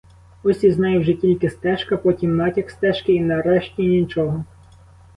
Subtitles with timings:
[0.43, 4.45] Ось із неї вже тільки стежка, потім натяк стежки і, нарешті, нічого.